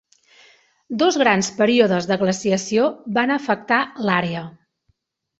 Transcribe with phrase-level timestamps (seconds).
[1.01, 2.87] Dos grans períodes de glaciació
[3.19, 4.43] van afectar l'àrea.